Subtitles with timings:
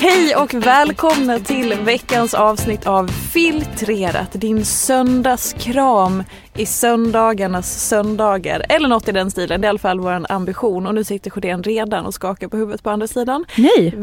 [0.00, 6.22] Hej och välkomna till veckans avsnitt av Filtrerat, din söndagskram
[6.54, 8.66] i söndagarnas söndagar.
[8.68, 10.86] Eller något i den stilen, det är i alla fall vår ambition.
[10.86, 13.44] Och nu sitter Sjödén redan och skakar på huvudet på andra sidan.
[13.56, 13.94] Nej,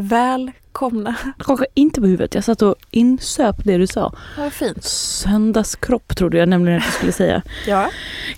[0.73, 1.15] Välkomna.
[1.39, 2.35] skakade inte på huvudet.
[2.35, 4.13] Jag satt och insöp det du sa.
[4.37, 4.83] Vad fint.
[4.83, 7.41] Söndagskropp trodde jag nämligen att du skulle säga.
[7.67, 7.89] Ja.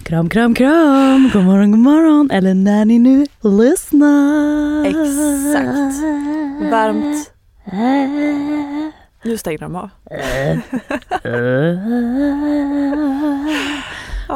[0.04, 1.30] Kram, kram, kram.
[1.34, 2.32] God morgon, god morgon.
[2.32, 4.86] Eller när ni nu lyssnar.
[4.86, 6.02] Exakt.
[6.72, 7.32] Varmt.
[9.24, 9.90] Nu stänger de av.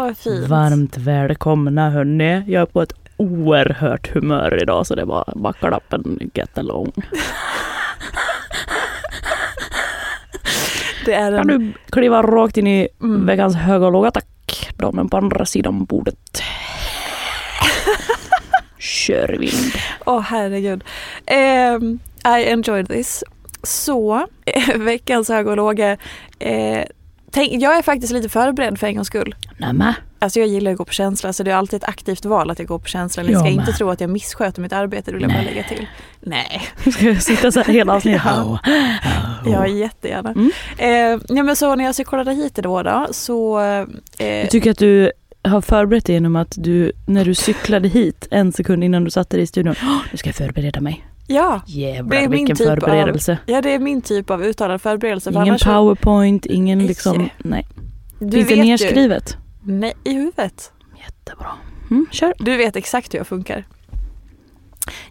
[0.16, 0.48] Fint.
[0.48, 2.44] Varmt välkomna hörni.
[2.48, 6.92] Jag är på ett oerhört humör idag så det var backarlappen get along.
[11.09, 11.59] Det är Kan en...
[11.59, 13.25] du kliva rakt in i Mm.
[13.25, 14.70] veckans höga och låga tack.
[14.78, 16.42] Damen på andra sidan bordet.
[18.80, 19.74] Kör vind.
[20.06, 20.84] Åh herregud.
[21.25, 23.24] Ehm, I enjoyed this.
[23.64, 24.28] Så,
[24.75, 25.98] veckans höga och låga.
[26.40, 26.84] Eh,
[27.32, 29.36] tänk, jag är faktiskt lite förberedd för en gångs skull.
[29.58, 29.94] Nämen.
[30.22, 32.60] Alltså jag gillar att gå på känsla så det är alltid ett aktivt val att
[32.60, 33.24] jag går på känsla.
[33.24, 33.60] Ni Jag ska med.
[33.60, 35.88] inte tro att jag missköter mitt arbete, det vill jag bara lägga till.
[36.20, 36.62] Nej,
[36.94, 38.22] Ska jag sitta så här hela avsnittet?
[38.26, 38.60] Ja.
[39.46, 40.30] jag jättegärna.
[40.32, 40.52] Mm.
[40.78, 43.60] Eh, ja, men så när jag cyklade hit idag då så...
[43.60, 45.12] Eh, Jag tycker att du
[45.44, 49.38] har förberett dig genom att du, när du cyklade hit en sekund innan du satte
[49.38, 51.06] dig i studion, "Åh, nu ska jag förbereda mig.
[51.30, 53.38] Ja, Det Jävlar är min typ av- förberedelse.
[53.46, 55.32] ja, det är min typ av uttalad förberedelse.
[55.34, 57.68] för Ingen powerpoint, ingen liksom, nej.
[58.20, 59.38] du Finns det vet ju- nerskrivet?
[59.64, 60.72] Nej, i huvudet.
[61.06, 61.48] Jättebra.
[61.92, 62.34] Mm, kör.
[62.40, 63.64] Du vet exakt hur jag funkar.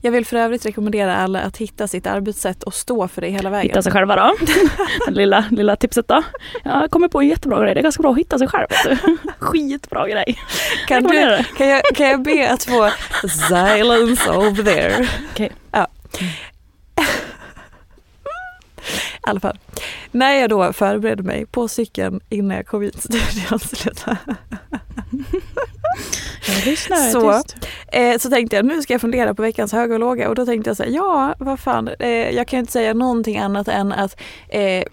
[0.01, 3.50] Jag vill för övrigt rekommendera alla att hitta sitt arbetssätt och stå för det hela
[3.50, 3.69] vägen.
[3.71, 4.35] Hitta sig själva då.
[5.06, 6.23] Det lilla, lilla tipset då.
[6.65, 7.75] Jag kommer på en jättebra grej.
[7.75, 8.67] Det är ganska bra att hitta sig själv.
[9.39, 10.39] Skitbra grej.
[10.89, 11.45] kan, du, det.
[11.56, 12.91] kan, jag, kan jag be att få
[13.49, 15.09] silence over there?
[15.33, 15.53] Okej.
[15.71, 15.87] Ja.
[18.98, 19.58] I alla fall.
[20.10, 23.58] När jag då förberedde mig på cykeln innan jag kom hit studion.
[27.12, 27.42] Så.
[27.88, 30.46] Eh, så tänkte jag nu ska jag fundera på veckans höga och låga och då
[30.46, 33.69] tänkte jag så här, ja vad fan, eh, jag kan ju inte säga någonting annat
[33.69, 34.84] än att eh,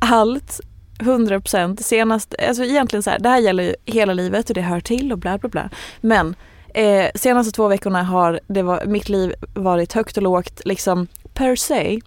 [0.00, 0.60] allt
[0.98, 4.80] 100% senast, alltså egentligen så här, det här gäller ju hela livet och det hör
[4.80, 5.70] till och bla bla bla.
[6.00, 6.34] Men
[6.74, 11.56] eh, senaste två veckorna har det var, mitt liv varit högt och lågt liksom per
[11.56, 12.00] se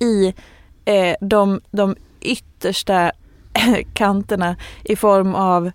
[0.00, 0.34] i
[0.84, 3.12] eh, de, de yttersta
[3.94, 5.70] kanterna i form av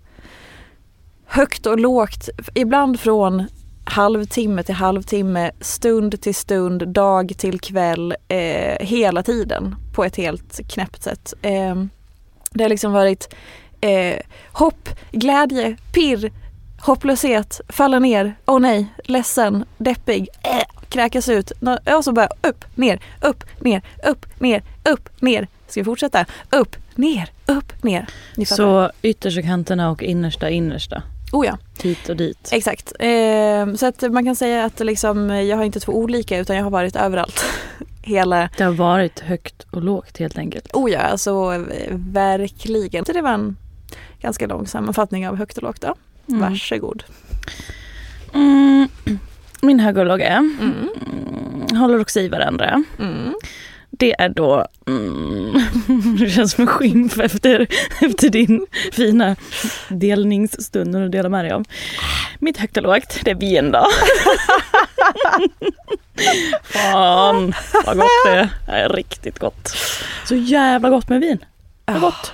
[1.26, 3.44] högt och lågt, ibland från
[3.84, 10.68] halvtimme till halvtimme, stund till stund, dag till kväll, eh, hela tiden på ett helt
[10.68, 11.34] knäppt sätt.
[11.42, 11.74] Eh,
[12.50, 13.34] det har liksom varit
[13.80, 14.18] eh,
[14.52, 16.32] hopp, glädje, pirr,
[16.86, 21.52] hopplöshet, falla ner, åh nej, ledsen, deppig, äh, kräkas ut
[21.96, 25.48] och så bara upp, ner, upp, ner, upp, ner, upp, ner.
[25.68, 26.26] Ska vi fortsätta?
[26.50, 28.06] Upp, ner, upp, ner.
[28.46, 31.02] Så yttersta kanterna och innersta innersta.
[31.32, 31.58] Oh ja.
[31.82, 32.48] Hit och dit.
[32.52, 32.92] Exakt.
[32.98, 36.64] Eh, så att man kan säga att liksom, jag har inte två olika utan jag
[36.64, 37.44] har varit överallt.
[38.02, 40.74] Hela, Det har varit högt och lågt helt enkelt.
[40.74, 43.04] oh ja, alltså verkligen.
[43.04, 43.56] Så det var en
[44.20, 45.94] ganska lång sammanfattning av högt och lågt då.
[46.28, 46.40] Mm.
[46.40, 47.04] Varsågod.
[48.34, 48.88] Mm.
[49.62, 50.26] Min höga och låga
[50.60, 50.88] Mm.
[51.80, 52.84] håller också i varandra.
[52.98, 53.34] Mm.
[53.90, 55.52] Det är då, mm,
[56.18, 57.66] det känns som en skymf efter,
[58.00, 59.36] efter din fina
[59.88, 61.64] delningsstund du delar med dig av.
[62.38, 63.86] Mitt högt och lågt, det är vin då.
[66.62, 67.54] Fan
[67.86, 68.48] vad gott det är.
[68.66, 69.76] Det är riktigt gott.
[70.28, 71.38] Så jävla gott med vin.
[71.86, 72.32] Vad gott.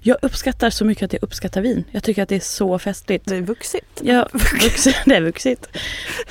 [0.00, 1.84] Jag uppskattar så mycket att jag uppskattar vin.
[1.90, 3.28] Jag tycker att det är så festligt.
[3.28, 4.00] Det är vuxit.
[4.02, 5.66] Ja, vuxet, det är vuxit.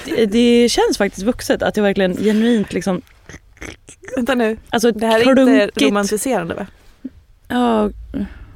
[0.06, 3.02] Det, det känns faktiskt vuxet att jag verkligen genuint liksom,
[4.16, 6.68] Vänta nu, alltså det här är inte romantiserande va?
[7.48, 7.90] Ja,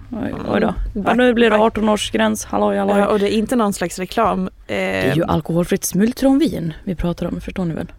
[0.09, 0.73] oj, oj då.
[1.05, 2.97] Ja, nu blir det 18-årsgräns, halloj halloj.
[2.97, 4.49] Ja, och det är inte någon slags reklam.
[4.67, 7.91] Det är ju alkoholfritt smultronvin vi pratar om, förstår ni väl?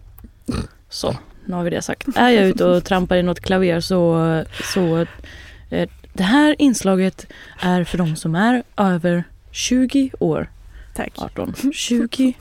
[0.89, 2.09] Så, nu har vi det sagt.
[2.17, 4.43] Är jag ute och trampar i något klaver så,
[4.73, 5.09] så eh,
[6.13, 7.27] det här inslaget
[7.61, 10.51] är för de som är över 20 år.
[10.95, 11.13] Tack.
[11.17, 12.35] 18, 20,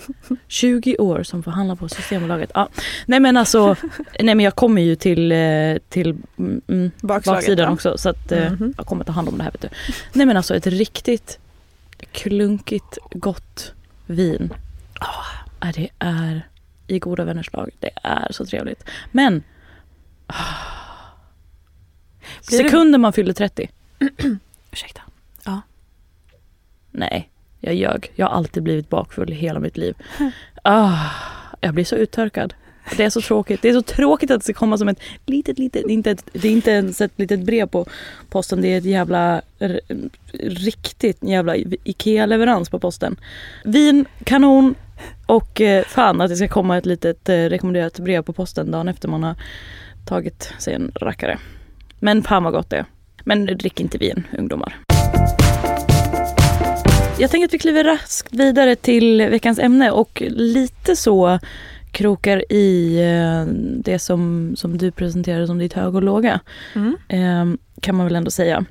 [0.48, 2.51] 20 år som får handla på Systembolaget.
[2.54, 2.69] Ja.
[3.06, 3.75] Nej men alltså,
[4.19, 7.74] nej men jag kommer ju till, eh, till mm, mm, Bakslaget, baksidan ja.
[7.74, 8.74] också så att eh, Mhm.
[8.77, 9.69] jag kommer ta hand om det här vet du.
[10.13, 11.39] Nej men alltså ett riktigt
[12.12, 13.74] klunkigt gott
[14.06, 14.54] vin.
[15.00, 16.48] Ah, det är
[16.88, 17.69] i goda vänners lag.
[17.80, 18.83] Det är så trevligt.
[19.12, 19.44] Men
[20.27, 20.33] ah,
[22.48, 23.69] Blir det- sekunden man fyller 30.
[24.72, 25.01] Ursäkta.
[26.92, 27.30] Nej,
[27.60, 28.12] jag ljög.
[28.16, 29.95] Jag har alltid blivit bakfull i hela mitt liv.
[30.68, 31.10] Ah,
[31.62, 32.54] jag blir så uttörkad.
[32.98, 33.62] Det är så tråkigt.
[33.62, 36.30] Det är så tråkigt att det ska komma som ett litet, litet, det inte, ett,
[36.33, 37.86] det är inte ens ett litet brev på
[38.30, 38.62] posten.
[38.62, 39.42] Det är ett jävla,
[40.39, 43.16] riktigt jävla IKEA-leverans på posten.
[43.63, 44.75] Vin, kanon
[45.25, 48.88] och eh, fan att det ska komma ett litet eh, rekommenderat brev på posten dagen
[48.88, 49.36] efter man har
[50.06, 51.39] tagit sig en rackare.
[52.06, 52.86] Men fan vad gott det är.
[53.24, 54.80] Men drick inte vin, ungdomar.
[57.19, 61.40] Jag tänker att vi kliver raskt vidare till veckans ämne och lite så
[61.92, 63.54] krokar i eh,
[63.84, 66.40] det som, som du presenterade som ditt hög och låga.
[66.75, 66.98] Mm.
[67.07, 68.66] Eh, kan man väl ändå säga.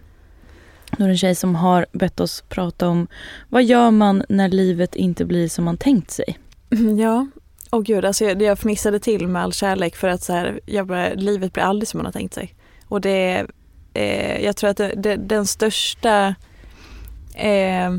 [0.99, 3.07] Nu är det en tjej som har bett oss prata om
[3.49, 6.39] vad gör man när livet inte blir som man tänkt sig?
[6.99, 7.27] Ja,
[7.71, 10.87] och gud, alltså jag, jag fnissade till med all kärlek för att så här, jag
[10.87, 12.55] bara, livet blir aldrig som man har tänkt sig.
[12.89, 13.47] Och det,
[13.95, 16.35] eh, jag tror att det, det, den största,
[17.35, 17.91] eh,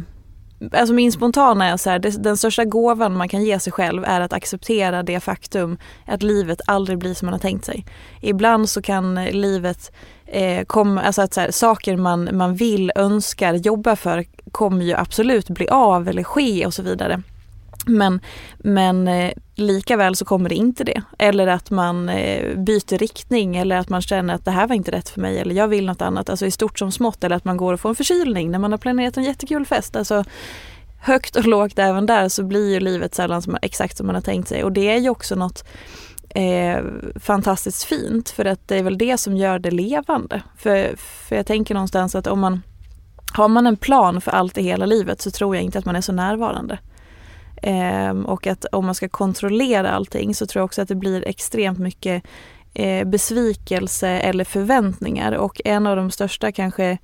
[0.72, 4.04] alltså min spontana är så här, det, den största gåvan man kan ge sig själv
[4.08, 7.86] är att acceptera det faktum att livet aldrig blir som man har tänkt sig.
[8.22, 9.92] Ibland så kan livet
[10.26, 14.94] eh, komma, alltså att så här, saker man, man vill, önskar, jobbar för kommer ju
[14.94, 17.22] absolut bli av eller ske och så vidare.
[17.86, 18.20] Men,
[18.58, 21.02] men eh, lika väl så kommer det inte det.
[21.18, 24.92] Eller att man eh, byter riktning eller att man känner att det här var inte
[24.92, 26.30] rätt för mig eller jag vill något annat.
[26.30, 28.72] Alltså i stort som smått eller att man går och får en förkylning när man
[28.72, 29.96] har planerat en jättekul fest.
[29.96, 30.24] Alltså
[31.00, 34.22] högt och lågt även där så blir ju livet sällan som, exakt som man har
[34.22, 34.64] tänkt sig.
[34.64, 35.64] Och det är ju också något
[36.30, 36.78] eh,
[37.16, 40.42] fantastiskt fint för att det är väl det som gör det levande.
[40.58, 42.62] För, för jag tänker någonstans att om man
[43.34, 45.96] har man en plan för allt i hela livet så tror jag inte att man
[45.96, 46.80] är så närvarande.
[47.62, 51.28] Ehm, och att om man ska kontrollera allting så tror jag också att det blir
[51.28, 52.24] extremt mycket
[52.74, 56.98] eh, besvikelse eller förväntningar och en av de största kanske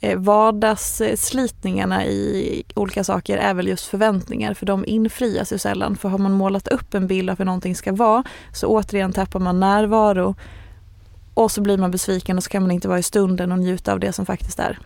[0.00, 5.96] eh, vardagsslitningarna i olika saker är väl just förväntningar för de infrias ju sällan.
[5.96, 9.40] För har man målat upp en bild av hur någonting ska vara så återigen tappar
[9.40, 10.34] man närvaro
[11.34, 13.92] och så blir man besviken och så kan man inte vara i stunden och njuta
[13.92, 14.78] av det som faktiskt är.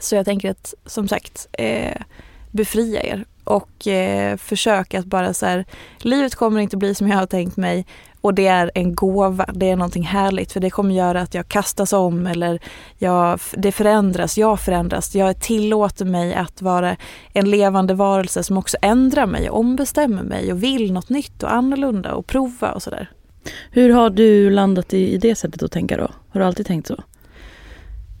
[0.00, 2.02] Så jag tänker att som sagt eh,
[2.50, 5.64] befria er och eh, försök att bara så här,
[5.98, 7.86] livet kommer inte bli som jag har tänkt mig
[8.20, 11.48] och det är en gåva, det är någonting härligt för det kommer göra att jag
[11.48, 12.58] kastas om eller
[12.98, 15.14] jag, det förändras, jag förändras.
[15.14, 16.96] Jag tillåter mig att vara
[17.32, 21.52] en levande varelse som också ändrar mig och ombestämmer mig och vill något nytt och
[21.52, 23.10] annorlunda och prova och sådär.
[23.70, 26.10] Hur har du landat i, i det sättet att tänka då?
[26.28, 26.96] Har du alltid tänkt så?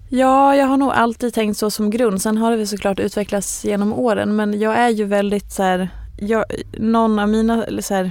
[0.08, 2.22] Ja, jag har nog alltid tänkt så som grund.
[2.22, 5.88] Sen har det väl såklart utvecklats genom åren men jag är ju väldigt så här,
[6.18, 6.44] jag,
[6.78, 8.10] någon av mina, eller så här,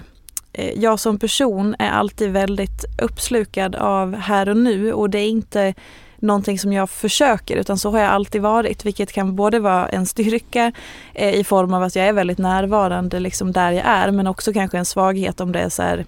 [0.54, 5.28] eh, jag som person är alltid väldigt uppslukad av här och nu och det är
[5.28, 5.74] inte
[6.18, 10.06] någonting som jag försöker utan så har jag alltid varit vilket kan både vara en
[10.06, 10.72] styrka
[11.14, 14.54] eh, i form av att jag är väldigt närvarande liksom där jag är men också
[14.54, 16.06] kanske en svaghet om det är så här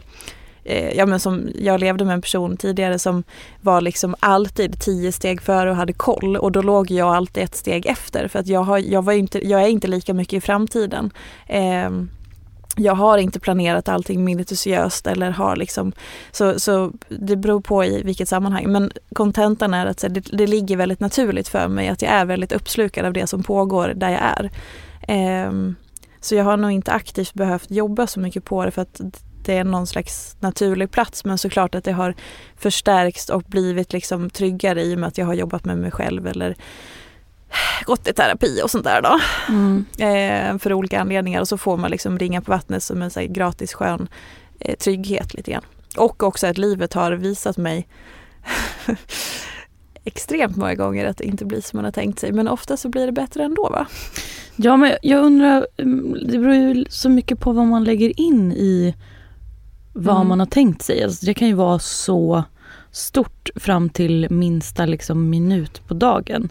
[0.67, 3.23] eh, ja, men som jag levde med en person tidigare som
[3.61, 7.55] var liksom alltid tio steg före och hade koll och då låg jag alltid ett
[7.55, 10.41] steg efter för att jag, har, jag, var inte, jag är inte lika mycket i
[10.41, 11.11] framtiden.
[11.47, 11.89] Eh,
[12.77, 15.91] jag har inte planerat allting minutiöst eller har liksom,
[16.31, 18.71] så, så det beror på i vilket sammanhang.
[18.71, 22.51] Men kontentan är att det, det ligger väldigt naturligt för mig att jag är väldigt
[22.51, 24.51] uppslukad av det som pågår där jag är.
[25.07, 25.75] Ehm,
[26.19, 29.01] så jag har nog inte aktivt behövt jobba så mycket på det för att
[29.47, 32.15] det är någon slags naturlig plats men såklart att det har
[32.55, 36.27] förstärkts och blivit liksom tryggare i och med att jag har jobbat med mig själv
[36.27, 36.55] eller
[37.85, 39.19] gått i terapi och sånt där då.
[39.49, 39.85] Mm.
[39.99, 43.21] Eh, för olika anledningar och så får man liksom ringa på vattnet som en så
[43.29, 44.07] gratis skön
[44.59, 45.65] eh, trygghet lite grann.
[45.97, 47.87] Och också att livet har visat mig
[50.03, 52.89] extremt många gånger att det inte blir som man har tänkt sig men ofta så
[52.89, 53.87] blir det bättre ändå va?
[54.55, 58.51] Ja men jag undrar, mm, det beror ju så mycket på vad man lägger in
[58.51, 58.95] i
[59.97, 60.27] vad Mm.
[60.27, 61.03] man har tänkt sig.
[61.03, 62.43] Alltså det kan ju vara så
[62.91, 66.49] stort fram till minsta liksom minut på dagen.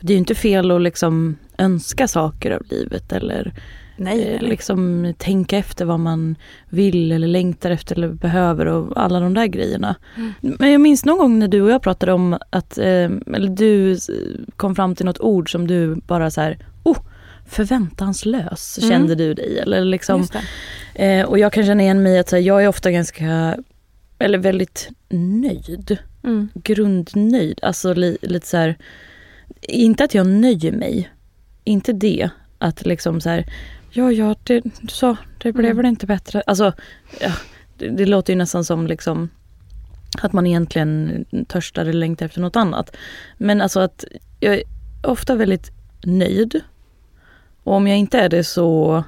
[0.00, 3.52] Det är ju inte fel att liksom önska saker av livet eller
[3.96, 6.36] Nej, eh, liksom tänka efter vad man
[6.68, 9.96] vill eller längtar efter eller behöver och alla de där grejerna.
[10.16, 10.32] Mm.
[10.58, 13.96] Men jag minns någon gång när du och jag pratade om att, eh, eller du
[14.56, 16.98] kom fram till något ord som du bara så här, oh,
[17.50, 18.90] förväntanslös Mm.
[18.90, 20.26] kände du dig eller liksom.
[20.94, 23.56] Eh, och jag kan känna igen mig att här, jag är ofta ganska,
[24.18, 24.88] eller väldigt
[25.42, 25.98] nöjd.
[26.24, 26.48] Mm.
[26.54, 27.58] Grundnöjd.
[27.62, 28.78] Alltså li, lite så här,
[29.62, 31.10] inte att jag nöjer mig.
[31.64, 32.28] Inte det.
[32.58, 33.46] Att liksom så här,
[33.92, 35.76] ja ja, det, så, det blev Mm.
[35.76, 36.42] väl inte bättre.
[36.46, 36.72] Alltså,
[37.20, 37.32] ja,
[37.78, 39.28] det, det låter ju nästan som liksom
[40.22, 42.96] att man egentligen törstar eller längtar efter något annat.
[43.38, 44.04] Men alltså att
[44.40, 44.62] jag är
[45.02, 45.70] ofta väldigt
[46.04, 46.60] nöjd.
[47.70, 49.04] Och om jag inte är det så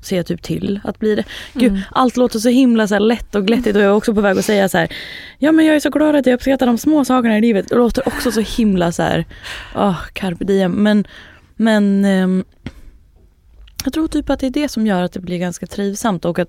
[0.00, 1.24] ser jag typ till att bli det.
[1.52, 1.82] Gud, Mm.
[1.90, 4.44] allt låter så himla så lätt och glättigt och jag är också på väg att
[4.44, 4.92] säga så här.
[5.38, 7.68] Ja men jag är så glad att jag uppskattar de små sakerna i livet.
[7.68, 9.24] Det låter också så himla så här.
[9.76, 10.72] Åh, carpe diem.
[10.72, 11.04] Men,
[11.56, 12.44] men ehm,
[13.84, 16.38] jag tror typ att det är det som gör att det blir ganska trivsamt och
[16.38, 16.48] att,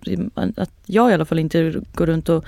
[0.55, 2.45] att jag i alla fall inte går runt och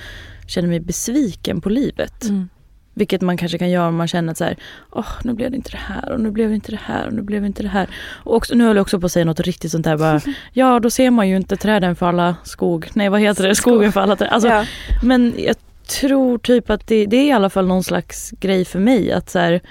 [0.47, 2.23] känner mig besviken på livet.
[2.23, 2.49] Mm.
[2.97, 4.57] Vilket man kanske kan göra om man känner att så här,
[4.91, 7.13] åh nu blev det inte det här och nu blev det inte det här och
[7.13, 7.87] nu blev det inte det här.
[8.23, 10.21] Och också, nu höll jag också på att säga något riktigt sånt här bara,
[10.53, 13.91] ja då ser man ju inte träden för alla skog, nej vad heter det, skogen
[13.91, 14.29] för alla träd.
[14.31, 14.65] Alltså, ja.
[15.03, 15.55] Men jag
[15.87, 19.29] tror typ att det, det är i alla fall någon slags grej för mig att
[19.29, 19.61] så här,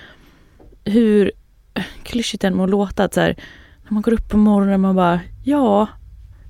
[0.85, 1.33] hur
[2.03, 3.37] klyschigt det än må låta att så här,
[3.85, 5.87] när man går upp på morgonen man bara, ja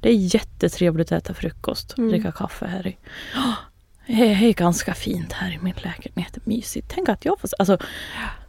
[0.01, 2.11] det är jättetrevligt att äta frukost, Mm.
[2.11, 2.97] dricka kaffe här i.
[4.09, 6.87] "Åh, Det är ganska fint här i min lägenhet, mysigt.
[6.95, 7.79] Tänk att jag får, alltså,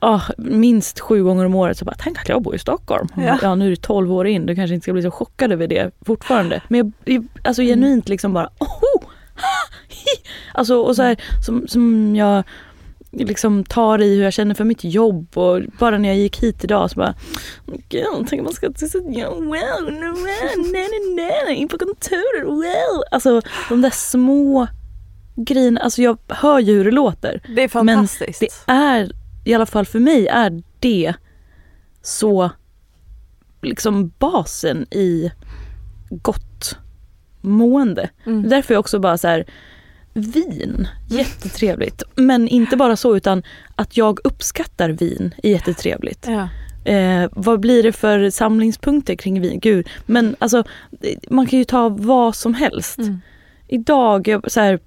[0.02, 3.08] åh, minst sju gånger om året så bara, tänk att jag bor i Stockholm.
[3.18, 3.40] Ja.
[3.42, 5.68] Ja, nu är det 12 år in, du kanske inte ska bli så chockad över
[5.68, 6.62] det fortfarande.
[6.68, 7.72] Men jag, alltså Mm.
[7.76, 9.10] genuint liksom bara, oh.
[10.54, 12.44] Alltså och så här, som, som jag
[13.12, 16.64] liksom tar i hur jag känner för mitt jobb och bara när jag gick hit
[16.64, 17.14] idag så bara
[17.90, 20.26] Gud, tänk om man ska till sitt wow, no, wow,
[20.72, 23.04] nej, nej, nej, in på kontoret, wow.
[23.12, 24.68] Alltså de där små
[25.36, 27.42] grejerna, alltså jag hör ju hur det låter.
[27.56, 28.40] Det är fantastiskt.
[28.40, 29.12] Det är,
[29.46, 31.14] i alla fall för mig, är det
[32.02, 32.52] så
[33.62, 35.32] liksom basen i
[36.10, 36.78] gott
[37.42, 38.10] mående.
[38.26, 38.50] Mm.
[38.50, 39.46] Därför är också bara så här
[40.14, 42.04] vin, jättetrevligt.
[42.16, 43.44] Men inte bara så utan
[43.76, 46.28] att jag uppskattar vin är jättetrevligt.
[46.28, 46.50] Ja.
[46.92, 49.60] Eh, vad blir det för samlingspunkter kring vin?
[49.60, 50.64] Gud, men alltså
[51.30, 52.98] man kan ju ta vad som helst.
[52.98, 53.22] Mm.
[53.68, 54.80] Idag, jag, så här,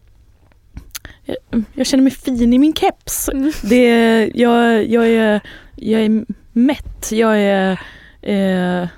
[1.28, 3.28] jag, jag känner mig fin i min keps.
[3.28, 3.52] Mm.
[3.62, 3.86] Det,
[4.34, 5.40] jag, jag, är,
[5.76, 7.80] jag är mätt, jag är...
[8.22, 8.88] Eh,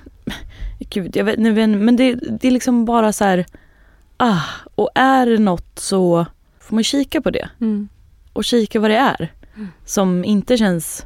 [0.79, 3.45] gud, jag vet inte, men det, det är liksom bara så här...
[4.17, 4.41] Ah,
[4.75, 6.25] och är det något så
[6.59, 7.89] får man kika på det Mm.
[8.33, 9.67] och kika vad det är Mm.
[9.85, 11.05] som inte känns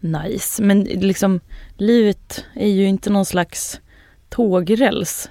[0.00, 0.62] nice.
[0.62, 1.40] Men liksom
[1.76, 3.80] livet är ju inte någon slags
[4.28, 5.30] tågräls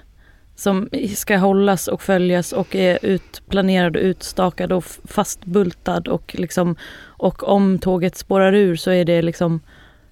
[0.56, 7.48] som ska hållas och följas och är utplanerad och utstakad och fastbultad och liksom och
[7.48, 9.60] om tåget spårar ur så är det liksom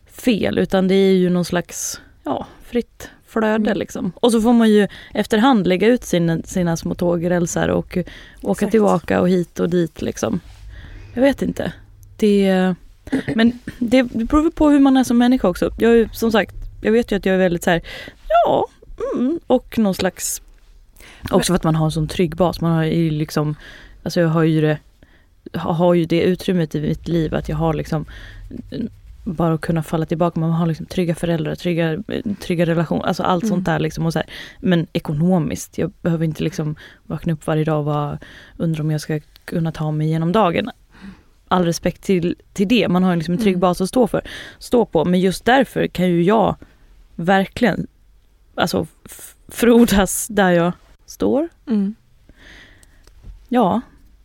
[0.06, 3.78] fel utan det är ju någon slags ja, fritt flöde Mm.
[3.78, 4.12] liksom.
[4.16, 7.98] Och så får man ju efterhand lägga ut sina, sina små tågrälsar och
[8.42, 8.70] åka Exakt.
[8.70, 10.40] tillbaka och hit och dit liksom.
[11.14, 11.72] Jag vet inte.
[12.16, 12.74] Det,
[13.34, 15.70] men det beror på hur man är som människa också.
[15.78, 17.82] Jag är som sagt, jag vet ju att jag är väldigt så här,
[18.28, 18.66] ja,
[19.14, 20.42] mm, och någon slags,
[21.30, 22.60] också för att man har en sån trygg bas.
[22.60, 23.54] Man har ju liksom,
[24.02, 24.78] alltså jag har ju det,
[25.58, 28.04] har ju det utrymmet i mitt liv att jag har liksom
[29.24, 30.40] bara att kunna falla tillbaka.
[30.40, 31.98] Man har liksom trygga föräldrar, trygga,
[32.40, 33.50] trygga relationer, alltså allt Mm.
[33.56, 33.78] sånt där.
[33.78, 34.28] Liksom och så här.
[34.60, 38.18] Men ekonomiskt, jag behöver inte liksom vakna upp varje dag och bara
[38.56, 40.70] undra om jag ska kunna ta mig igenom dagen.
[41.48, 43.60] All respekt till, till det, man har liksom en trygg Mm.
[43.60, 44.20] bas att stå, för,
[44.58, 45.04] stå på.
[45.04, 46.56] Men just därför kan ju jag
[47.14, 47.86] verkligen
[48.54, 48.87] alltså,
[49.49, 50.73] frodas där jag
[51.06, 51.49] står.
[51.66, 51.94] Mm.
[53.49, 53.80] Ja,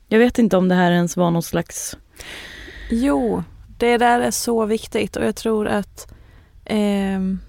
[0.08, 1.98] jag vet inte om det här ens var någon slags...
[2.92, 3.44] Jo,
[3.78, 6.14] det där är så viktigt och jag tror att
[6.66, 7.40] ehm,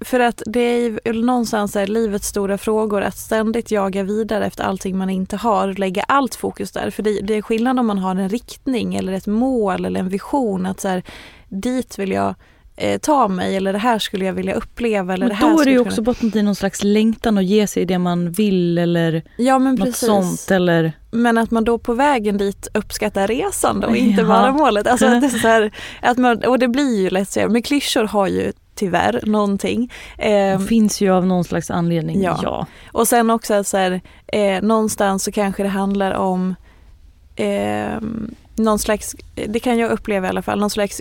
[0.00, 4.98] För att det är någonstans är livets stora frågor att ständigt jaga vidare efter allting
[4.98, 6.90] man inte har, lägga allt fokus där.
[6.90, 10.08] För det, det är skillnad om man har en riktning eller ett mål eller en
[10.08, 11.02] vision att så här,
[11.48, 12.34] dit vill jag
[12.76, 15.14] eh, ta mig eller det här skulle jag vilja uppleva.
[15.14, 17.38] Eller Men det här då är det ju också kunna- bottnat i någon slags längtan
[17.38, 20.06] att ge sig det man vill eller ja, men något precis.
[20.08, 20.50] sånt.
[20.50, 24.28] Eller, Men att man då på vägen dit uppskattar resan då, inte Ja.
[24.28, 24.86] bara målet.
[24.86, 25.70] Alltså att det så här,
[26.02, 29.92] att man, och det blir ju lätt så, men klyschor har ju tyvärr någonting.
[30.18, 32.22] Eh, finns ju av någon slags anledning.
[32.22, 32.40] Ja.
[32.42, 32.66] Ja.
[32.92, 36.54] och sen också att så här, eh, någonstans så kanske det handlar om
[37.36, 38.00] eh,
[38.56, 39.16] någon slags,
[39.48, 41.00] det kan jag uppleva i alla fall, någon slags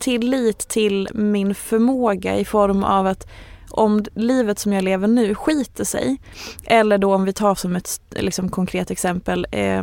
[0.00, 3.26] tillit till min förmåga i form av att
[3.70, 6.20] om livet som jag lever nu skiter sig,
[6.64, 9.82] eller då om vi tar som ett liksom, konkret exempel, eh,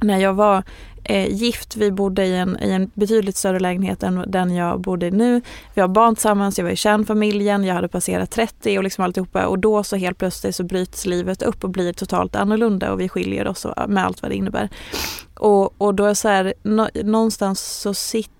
[0.00, 0.62] när jag var
[1.04, 5.06] eh, gift, vi bodde i en, i en betydligt större lägenhet än den jag bodde
[5.06, 5.42] i nu.
[5.74, 9.46] Vi har barn tillsammans, jag var i kärnfamiljen, jag hade passerat 30 och liksom alltihopa
[9.46, 13.08] och då så helt plötsligt så bryts livet upp och blir totalt annorlunda och vi
[13.08, 14.68] skiljer oss med allt vad det innebär.
[15.34, 18.33] Och, och då är så här, nå, någonstans så sitter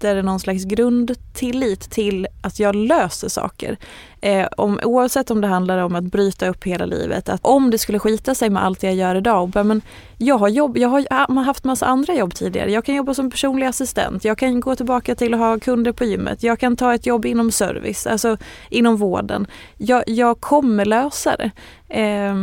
[0.00, 3.76] sätter någon slags grundtillit till att jag löser saker.
[4.20, 7.78] Eh, om, oavsett om det handlar om att bryta upp hela livet, att om det
[7.78, 9.82] skulle skita sig med allt jag gör idag, och bara, men
[10.18, 12.72] jag har, jobb, jag har haft massa andra jobb tidigare.
[12.72, 16.04] Jag kan jobba som personlig assistent, jag kan gå tillbaka till att ha kunder på
[16.04, 18.36] gymmet, jag kan ta ett jobb inom service, alltså
[18.70, 19.46] inom vården.
[19.76, 21.50] Jag, jag kommer lösa det.
[22.00, 22.34] Eh,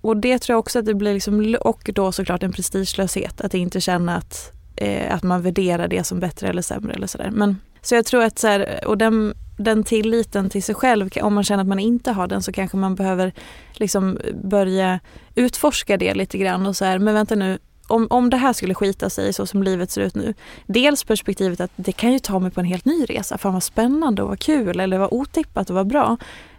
[0.00, 3.54] och det tror jag också att det blir, liksom, och då såklart en prestigelöshet, att
[3.54, 7.30] inte känna att, eh, att man värderar det som bättre eller sämre eller sådär.
[7.30, 11.34] Men, så jag tror att så här, och den, den tilliten till sig själv, om
[11.34, 13.32] man känner att man inte har den så kanske man behöver
[13.72, 15.00] liksom börja
[15.34, 17.58] utforska det lite grann och så här, men vänta nu,
[17.88, 20.34] om, om det här skulle skita sig så som livet ser ut nu.
[20.66, 23.38] Dels perspektivet att det kan ju ta mig på en helt ny resa.
[23.38, 26.16] Fan vad spännande och vad kul eller vad otippat och vad bra.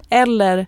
[0.09, 0.67] Eller,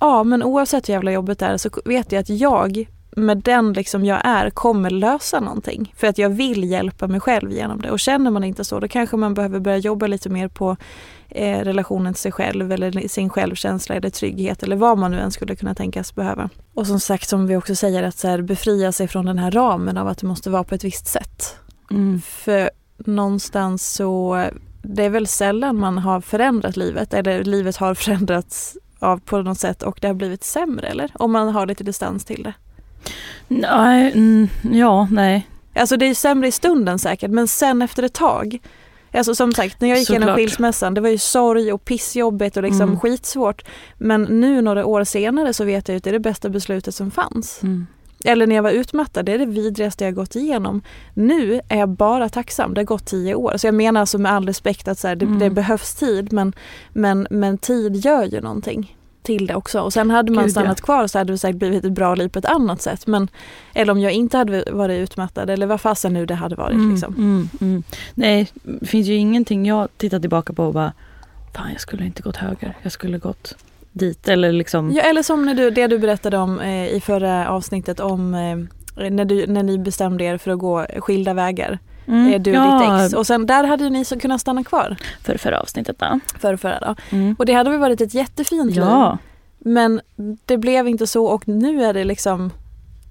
[0.00, 2.86] ja men oavsett hur jävla jobbet är så vet jag att jag
[3.18, 5.94] med den liksom jag är kommer lösa någonting.
[5.96, 7.90] För att jag vill hjälpa mig själv genom det.
[7.90, 10.76] Och känner man inte så då kanske man behöver börja jobba lite mer på
[11.28, 15.32] eh, relationen till sig själv eller sin självkänsla eller trygghet eller vad man nu än
[15.32, 16.50] skulle kunna tänkas behöva.
[16.74, 19.50] Och som sagt som vi också säger att så här, befria sig från den här
[19.50, 21.56] ramen av att det måste vara på ett visst sätt.
[21.90, 22.20] Mm.
[22.20, 24.44] För någonstans så
[24.82, 29.58] det är väl sällan man har förändrat livet eller livet har förändrats av på något
[29.58, 31.10] sätt och det har blivit sämre eller?
[31.14, 32.54] Om man har lite distans till det.
[33.48, 35.46] Nej, mm, ja, nej.
[35.74, 38.58] Alltså det är sämre i stunden säkert men sen efter ett tag.
[39.12, 42.62] Alltså som sagt när jag gick igenom skilsmässan det var ju sorg och pissjobbigt och
[42.62, 43.00] liksom Mm.
[43.00, 43.64] skitsvårt.
[43.98, 47.10] Men nu några år senare så vet jag att det är det bästa beslutet som
[47.10, 47.62] fanns.
[47.62, 47.86] Mm.
[48.24, 50.82] Eller när jag var utmattad, det är det vidrigaste jag gått igenom.
[51.14, 53.56] Nu är jag bara tacksam, det har gått tio år.
[53.56, 55.38] Så jag menar alltså med all respekt att så här, det, Mm.
[55.38, 56.52] det behövs tid men,
[56.92, 59.80] men, men tid gör ju någonting till det också.
[59.80, 60.52] Och sen hade man Gud, ja.
[60.52, 63.06] stannat kvar så hade det säkert blivit ett bra liv på ett annat sätt.
[63.06, 63.28] Men,
[63.74, 66.74] eller om jag inte hade varit utmattad eller vad fasen nu det hade varit.
[66.74, 67.14] Mm, Liksom.
[67.14, 67.82] mm, mm.
[68.14, 70.92] Nej, det finns ju ingenting jag tittar tillbaka på och bara,
[71.54, 73.56] fan jag skulle inte gått höger, jag skulle gått
[73.92, 74.28] dit.
[74.28, 78.00] Eller liksom, Ja, eller som när du, det du berättade om eh, i förra avsnittet
[78.00, 81.78] om eh, när, du, när ni bestämde er för att gå skilda vägar.
[82.06, 83.14] Mm, Eh, du och ja, ditt ex.
[83.14, 84.96] Och sen där hade ni så kunnat stanna kvar.
[85.22, 86.20] för förra avsnittet då.
[86.38, 87.16] För förra då.
[87.16, 87.36] Mm.
[87.38, 88.76] Och det hade väl varit ett jättefint liv.
[88.84, 89.18] Ja,
[89.58, 90.00] Men
[90.44, 92.50] det blev inte så och nu är det liksom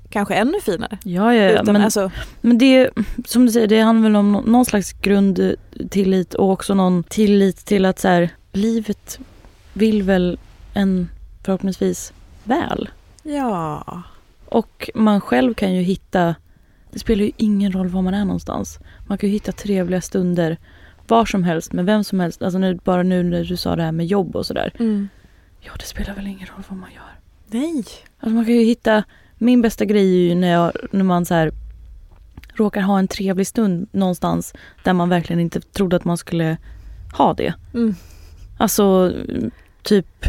[0.10, 0.98] kanske ännu finare.
[1.04, 1.50] ja, ja, ja.
[1.62, 2.90] Utan, Men, alltså, men det,
[3.26, 7.66] som du säger, det handlar väl om nå- någon slags grundtillit och också någon tillit
[7.66, 9.20] till att så här, livet
[9.74, 10.38] vill väl
[10.74, 11.10] en
[11.44, 12.90] förhoppningsvis väl.
[13.24, 13.84] ja.
[14.50, 16.36] Och man själv kan ju hitta,
[16.96, 18.80] det spelar ju ingen roll var man är någonstans.
[19.08, 20.58] Man kan ju hitta trevliga stunder
[21.08, 22.42] var som helst med vem som helst.
[22.42, 24.72] Alltså nu, bara nu när du sa det här med jobb och sådär.
[24.80, 25.08] Mm.
[25.62, 27.20] Ja, det spelar väl ingen roll vad man gör.
[27.48, 27.84] Nej.
[28.20, 29.04] Alltså man kan ju hitta,
[29.38, 31.52] min bästa grej är ju när, jag, när man så här
[32.54, 34.54] råkar ha en trevlig stund någonstans
[34.84, 36.58] där man verkligen inte trodde att man skulle
[37.18, 37.54] ha det.
[37.74, 37.96] Mm.
[38.58, 39.14] Alltså
[39.84, 40.26] typ,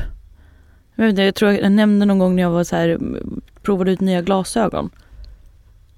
[0.94, 2.98] jag, vet inte, jag tror jag nämnde någon gång när jag var så här,
[3.62, 4.90] provade ut nya glasögon.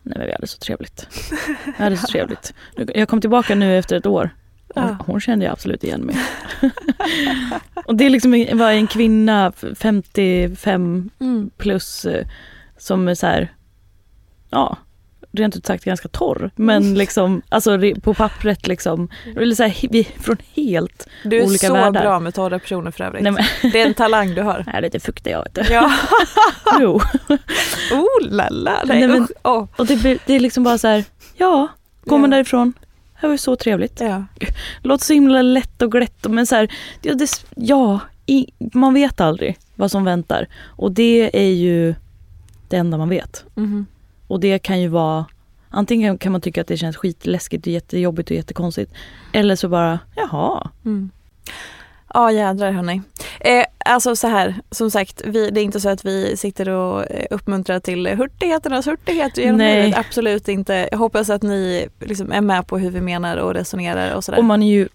[0.08, 1.06] Nej men vi hade så trevligt.
[1.78, 2.54] Vi hade så trevligt.
[2.94, 4.30] Jag kom tillbaka nu efter ett år.
[4.74, 6.16] Hon, hon kände jag absolut igen mig.
[7.86, 11.50] och det är liksom var en kvinna, 55 Mm.
[11.56, 12.26] plus, eh,
[12.78, 13.52] som är så här,
[14.50, 14.76] ja,
[15.32, 16.50] rent ut sagt ganska torr.
[16.56, 21.66] Men liksom, alltså på pappret liksom, eller så här, vi från helt, Du är Olika
[21.66, 22.00] så världar.
[22.02, 23.22] bra med torra personer för övrigt.
[23.22, 24.64] nej men, Det är en talang du har.
[24.74, 25.74] är lite fuktig jag vet du.
[25.74, 25.92] Ja.
[26.80, 27.00] Jo.
[27.92, 28.82] oh la la.
[28.84, 29.28] Nej, Nej, men-.
[29.42, 29.64] Åh.
[29.76, 31.04] Och det, det är liksom bara så här,
[31.36, 31.68] ja,
[32.04, 32.36] går man Ja.
[32.36, 32.72] därifrån,
[33.20, 34.00] Det var ju så trevligt.
[34.00, 34.24] Ja.
[34.82, 36.68] Låter så himla lätt och glätt men så här,
[37.02, 40.46] ja, det, ja i, man vet aldrig vad som väntar.
[40.64, 41.94] Och det är ju
[42.68, 43.44] det enda man vet.
[43.54, 43.86] Mhm.
[44.28, 45.24] Och det kan ju vara
[45.70, 48.92] Antingen kan man tycka att det känns skitläskigt och jättejobbigt och jättekonstigt.
[49.32, 50.70] Eller så bara, jaha.
[50.84, 51.10] Mm.
[52.14, 53.02] Ja jädrar hörni.
[53.40, 57.10] Eh, alltså så här, som sagt, vi, det är inte så att vi sitter och
[57.10, 59.82] eh, uppmuntrar till hurtigheternas hurtighet genom Nej.
[59.82, 59.98] livet.
[59.98, 60.88] Absolut inte.
[60.90, 64.38] Jag hoppas att ni liksom är med på hur vi menar och resonerar och sådär.
[64.38, 64.88] Och man är ju,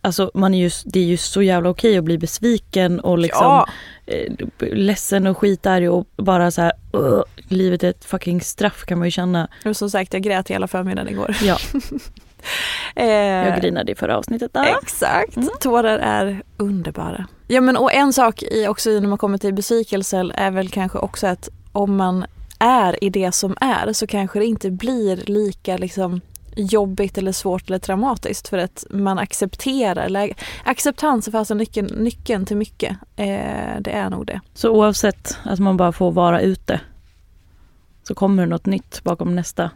[0.00, 3.44] alltså man är ju, det är ju så jävla okej att bli besviken och liksom
[3.44, 3.68] ja,
[4.06, 8.98] eh, ledsen och skitarg och bara så här, "Ugh, livet är ett fucking straff kan
[8.98, 9.48] man ju känna.
[9.64, 11.36] och som sagt jag grät hela förmiddagen igår.
[11.42, 11.58] Ja,
[12.96, 14.50] Eh, jag grinade i förra avsnittet.
[14.54, 14.64] Ah.
[14.82, 17.26] Exakt, tårar är underbara.
[17.46, 20.98] Ja men och en sak i, också när man kommer till besvikelse är väl kanske
[20.98, 22.24] också att om man
[22.58, 26.20] är i det som är så kanske det inte blir lika liksom
[26.56, 30.34] jobbigt eller svårt eller traumatiskt för att man accepterar läge.
[30.64, 32.96] Acceptans är fasen nyckeln, nyckeln till mycket.
[33.16, 34.40] Eh, det är nog det.
[34.54, 36.80] Så oavsett att man bara får vara ute
[38.02, 39.70] så kommer det något nytt bakom nästa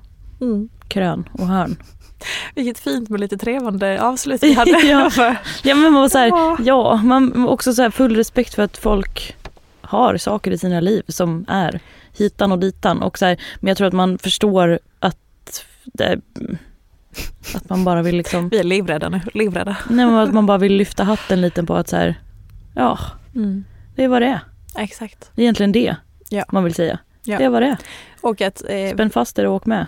[0.89, 1.77] krön och hörn.
[2.55, 4.71] Vilket fint med lite trevande avslut vi hade.
[4.71, 5.11] Ja.
[5.63, 6.57] Ja men man var så här, Ja.
[6.61, 9.37] ja, man också så här full respekt för att folk
[9.81, 11.81] har saker i sina liv som är
[12.13, 13.03] hitan och ditan.
[13.03, 15.19] Och så här, men jag tror att man förstår att
[15.85, 16.21] det,
[17.55, 19.77] att man bara vill liksom, Vi är livrädda nu, livrädda.
[19.91, 22.15] nej, men att man bara vill lyfta hatten lite på att så här,
[22.75, 22.99] ja
[23.97, 24.41] det är vad det är.
[24.79, 25.31] Exakt.
[25.35, 25.97] Det är egentligen det
[26.29, 26.45] Ja.
[26.53, 26.99] man vill säga.
[27.25, 27.39] Ja.
[27.39, 27.77] Det är vad det är.
[28.21, 29.87] Och att eh, Spänn fast er och åk med.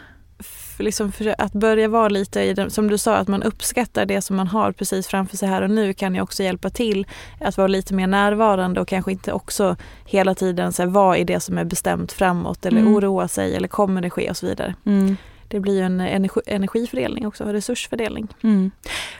[0.78, 4.22] liksom för, att börja vara lite i det, som du sa, att man uppskattar det
[4.22, 7.06] som man har precis framför sig här och nu kan ju också hjälpa till
[7.40, 11.24] att vara lite mer närvarande och kanske inte också hela tiden så här, vara i
[11.24, 12.94] det som är bestämt framåt eller Mm.
[12.94, 14.74] oroa sig eller kommer det ske och så vidare.
[14.86, 15.16] Mm.
[15.48, 18.28] Det blir ju en energi, energifördelning också, resursfördelning.
[18.42, 18.70] Mm.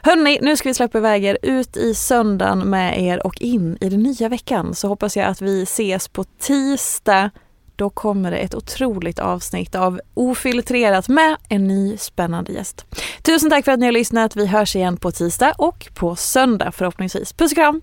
[0.03, 3.89] Hörni, nu ska vi släppa iväg er ut i söndagen med er och in i
[3.89, 4.75] den nya veckan.
[4.75, 7.31] Så hoppas jag att vi ses på tisdag.
[7.77, 12.85] Då kommer det ett otroligt avsnitt av Ofiltrerat med en ny spännande gäst.
[13.23, 14.37] Tusen tack för att ni har lyssnat.
[14.37, 17.33] Vi hörs igen på tisdag och på söndag förhoppningsvis.
[17.33, 17.83] Puss och kram!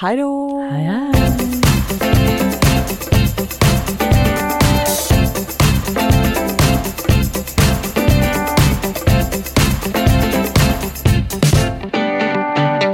[0.00, 0.62] Hej då!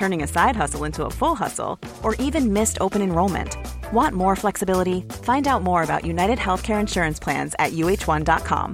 [0.00, 3.56] turning a side hustle into a full hustle, or even missed open enrollment.
[3.92, 5.02] Want more flexibility?
[5.28, 8.68] Find out more about United Healthcare Insurance Plans at uh1.com.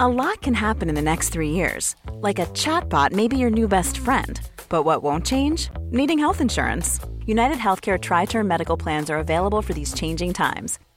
[0.00, 1.94] A lot can happen in the next three years.
[2.28, 4.40] Like a chatbot may be your new best friend.
[4.70, 5.68] But what won't change?
[5.90, 7.00] Needing health insurance.
[7.26, 10.78] United Healthcare Tri Term Medical Plans are available for these changing times.